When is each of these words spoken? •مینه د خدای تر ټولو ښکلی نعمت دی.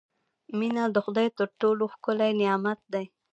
•مینه 0.57 0.83
د 0.91 0.97
خدای 1.05 1.27
تر 1.37 1.47
ټولو 1.61 1.83
ښکلی 1.93 2.31
نعمت 2.41 2.79
دی. 2.93 3.05